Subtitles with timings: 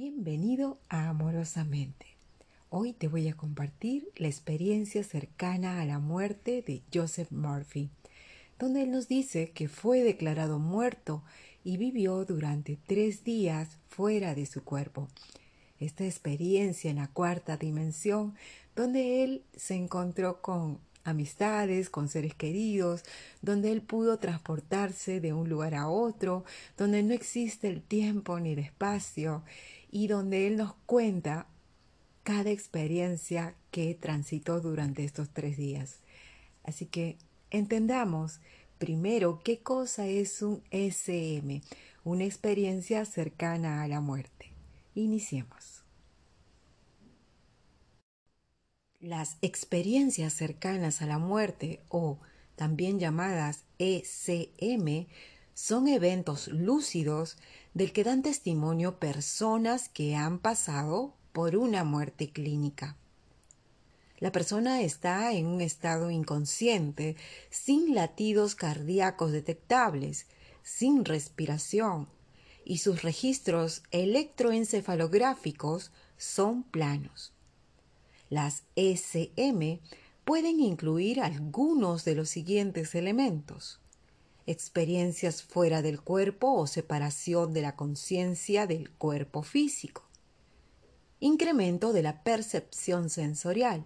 [0.00, 2.06] Bienvenido Amorosamente.
[2.70, 7.90] Hoy te voy a compartir la experiencia cercana a la muerte de Joseph Murphy,
[8.60, 11.24] donde él nos dice que fue declarado muerto
[11.64, 15.08] y vivió durante tres días fuera de su cuerpo.
[15.80, 18.36] Esta experiencia en la cuarta dimensión,
[18.76, 23.02] donde él se encontró con amistades, con seres queridos,
[23.42, 26.44] donde él pudo transportarse de un lugar a otro,
[26.76, 29.42] donde no existe el tiempo ni el espacio
[29.90, 31.46] y donde él nos cuenta
[32.22, 36.00] cada experiencia que transitó durante estos tres días.
[36.62, 37.16] Así que
[37.50, 38.40] entendamos
[38.78, 41.62] primero qué cosa es un SM,
[42.04, 44.52] una experiencia cercana a la muerte.
[44.94, 45.84] Iniciemos.
[49.00, 52.18] Las experiencias cercanas a la muerte o
[52.56, 55.06] también llamadas ECM
[55.54, 57.36] son eventos lúcidos
[57.74, 62.96] del que dan testimonio personas que han pasado por una muerte clínica.
[64.18, 67.16] La persona está en un estado inconsciente,
[67.50, 70.26] sin latidos cardíacos detectables,
[70.62, 72.08] sin respiración,
[72.64, 77.32] y sus registros electroencefalográficos son planos.
[78.28, 79.80] Las SM
[80.24, 83.80] pueden incluir algunos de los siguientes elementos.
[84.50, 90.08] Experiencias fuera del cuerpo o separación de la conciencia del cuerpo físico.
[91.20, 93.84] Incremento de la percepción sensorial.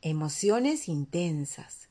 [0.00, 1.88] Emociones intensas.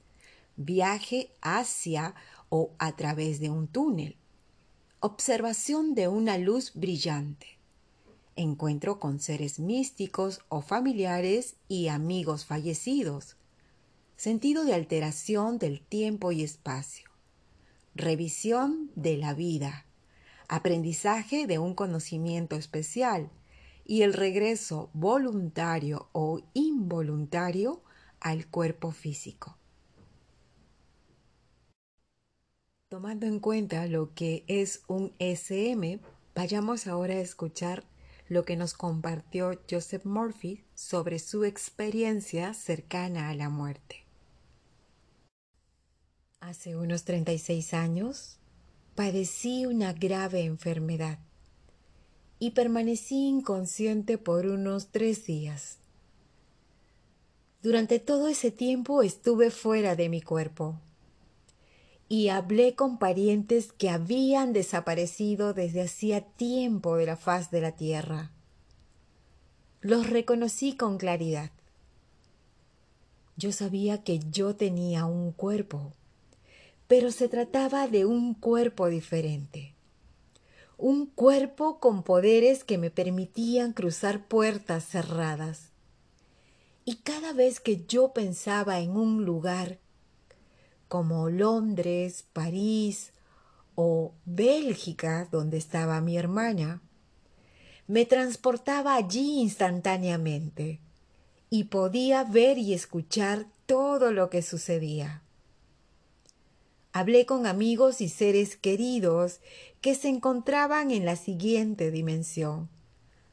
[0.55, 2.15] Viaje hacia
[2.47, 4.15] o a través de un túnel.
[5.01, 7.59] Observación de una luz brillante
[8.37, 13.35] encuentro con seres místicos o familiares y amigos fallecidos,
[14.15, 17.12] sentido de alteración del tiempo y espacio,
[17.95, 19.85] revisión de la vida,
[20.47, 23.29] aprendizaje de un conocimiento especial
[23.85, 27.83] y el regreso voluntario o involuntario
[28.19, 29.57] al cuerpo físico.
[32.89, 35.99] Tomando en cuenta lo que es un SM,
[36.35, 37.83] vayamos ahora a escuchar
[38.29, 44.02] lo que nos compartió Joseph Murphy sobre su experiencia cercana a la muerte.
[46.45, 48.37] Hace unos 36 años
[48.95, 51.17] padecí una grave enfermedad
[52.37, 55.77] y permanecí inconsciente por unos tres días.
[57.61, 60.81] Durante todo ese tiempo estuve fuera de mi cuerpo
[62.09, 67.71] y hablé con parientes que habían desaparecido desde hacía tiempo de la faz de la
[67.71, 68.33] tierra.
[69.79, 71.51] Los reconocí con claridad.
[73.37, 75.93] Yo sabía que yo tenía un cuerpo,
[76.95, 79.73] pero se trataba de un cuerpo diferente.
[80.77, 85.71] Un cuerpo con poderes que me permitían cruzar puertas cerradas.
[86.85, 89.79] Y cada vez que yo pensaba en un lugar
[90.87, 93.11] como Londres, París
[93.73, 96.83] o Bélgica, donde estaba mi hermana,
[97.87, 100.79] me transportaba allí instantáneamente
[101.49, 105.22] y podía ver y escuchar todo lo que sucedía.
[106.95, 109.39] Hablé con amigos y seres queridos
[109.81, 112.69] que se encontraban en la siguiente dimensión,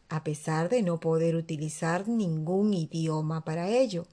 [0.09, 4.07] a pesar de no poder utilizar ningún idioma para ello.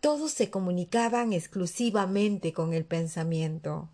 [0.00, 3.88] Todos se comunicaban exclusivamente con el pensamiento.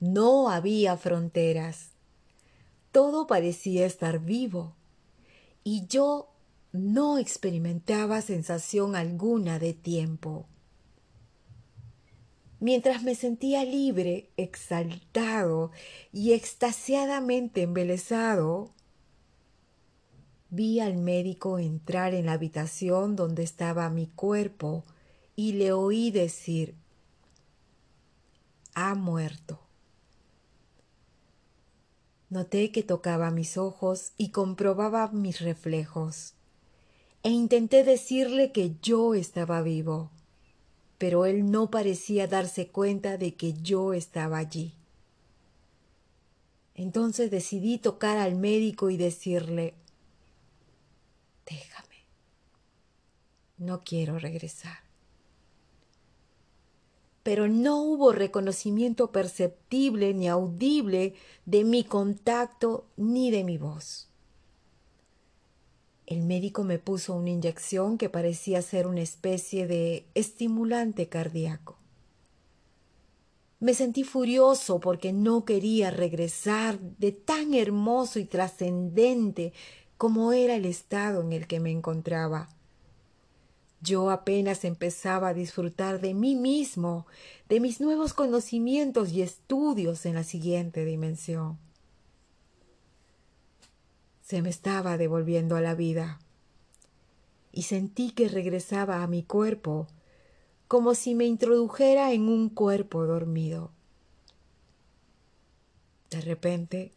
[0.00, 1.92] No había fronteras.
[2.92, 4.74] Todo parecía estar vivo.
[5.64, 6.28] Y yo
[6.72, 10.46] no experimentaba sensación alguna de tiempo.
[12.60, 15.70] Mientras me sentía libre, exaltado
[16.12, 18.72] y extasiadamente embelesado,
[20.50, 24.84] vi al médico entrar en la habitación donde estaba mi cuerpo
[25.36, 26.74] y le oí decir,
[28.74, 29.60] ha muerto.
[32.28, 36.34] Noté que tocaba mis ojos y comprobaba mis reflejos,
[37.22, 40.10] e intenté decirle que yo estaba vivo,
[40.98, 44.74] pero él no parecía darse cuenta de que yo estaba allí.
[46.74, 49.74] Entonces decidí tocar al médico y decirle,
[51.46, 52.04] déjame,
[53.56, 54.88] no quiero regresar
[57.28, 61.12] pero no hubo reconocimiento perceptible ni audible
[61.44, 64.08] de mi contacto ni de mi voz.
[66.08, 71.76] El médico me puso una inyección que parecía ser una especie de estimulante cardíaco.
[73.60, 79.52] Me sentí furioso porque no quería regresar de tan hermoso y trascendente
[79.98, 82.48] como era el estado en el que me encontraba.
[83.82, 87.06] Yo apenas empezaba a disfrutar de mí mismo,
[87.50, 91.58] de mis nuevos conocimientos y estudios en la siguiente dimensión.
[94.28, 96.18] Se me estaba devolviendo a la vida
[97.50, 99.86] y sentí que regresaba a mi cuerpo
[100.66, 103.70] como si me introdujera en un cuerpo dormido.
[106.10, 106.92] De repente,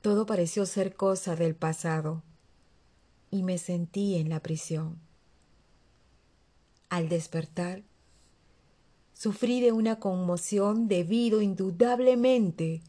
[0.00, 2.24] todo pareció ser cosa del pasado
[3.30, 4.98] y me sentí en la prisión.
[6.88, 7.84] Al despertar,
[9.12, 12.82] sufrí de una conmoción debido indudablemente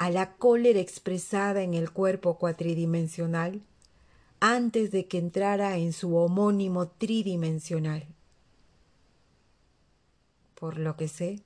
[0.00, 3.60] a la cólera expresada en el cuerpo cuatridimensional
[4.40, 8.06] antes de que entrara en su homónimo tridimensional.
[10.54, 11.42] Por lo que sé,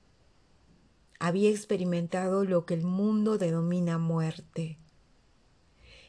[1.19, 4.77] había experimentado lo que el mundo denomina muerte.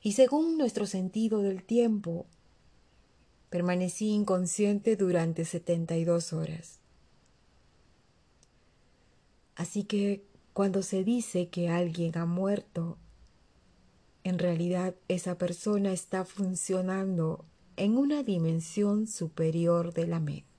[0.01, 2.27] Y según nuestro sentido del tiempo,
[3.51, 6.79] Permanecí inconsciente durante 72 horas.
[9.57, 10.25] Así que
[10.57, 12.97] cuando se dice que alguien ha muerto,
[14.25, 17.45] en realidad esa persona está funcionando
[17.77, 20.56] en una dimensión superior de la mente.